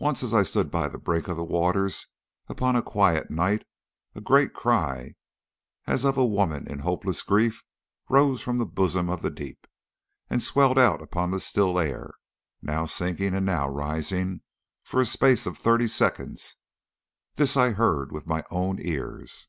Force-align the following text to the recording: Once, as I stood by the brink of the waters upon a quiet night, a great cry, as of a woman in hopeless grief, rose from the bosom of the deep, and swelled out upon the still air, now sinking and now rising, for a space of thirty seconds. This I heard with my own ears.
Once, 0.00 0.24
as 0.24 0.34
I 0.34 0.42
stood 0.42 0.72
by 0.72 0.88
the 0.88 0.98
brink 0.98 1.28
of 1.28 1.36
the 1.36 1.44
waters 1.44 2.08
upon 2.48 2.74
a 2.74 2.82
quiet 2.82 3.30
night, 3.30 3.64
a 4.16 4.20
great 4.20 4.52
cry, 4.52 5.14
as 5.86 6.02
of 6.04 6.16
a 6.18 6.26
woman 6.26 6.66
in 6.68 6.80
hopeless 6.80 7.22
grief, 7.22 7.62
rose 8.08 8.40
from 8.42 8.58
the 8.58 8.66
bosom 8.66 9.08
of 9.08 9.22
the 9.22 9.30
deep, 9.30 9.68
and 10.28 10.42
swelled 10.42 10.80
out 10.80 11.00
upon 11.00 11.30
the 11.30 11.38
still 11.38 11.78
air, 11.78 12.12
now 12.60 12.86
sinking 12.86 13.36
and 13.36 13.46
now 13.46 13.68
rising, 13.68 14.40
for 14.82 15.00
a 15.00 15.06
space 15.06 15.46
of 15.46 15.56
thirty 15.56 15.86
seconds. 15.86 16.56
This 17.36 17.56
I 17.56 17.70
heard 17.70 18.10
with 18.10 18.26
my 18.26 18.42
own 18.50 18.80
ears. 18.82 19.46